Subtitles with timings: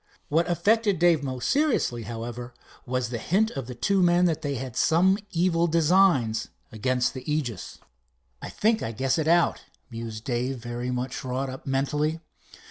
[0.29, 2.55] What affected Dave most seriously, however,
[2.87, 7.31] was the hint of the two men that they had some evil designs against the
[7.31, 7.77] Aegis.
[8.41, 9.61] "I think I guess it out,"
[9.91, 12.19] mused Dave, very much wrought up mentally.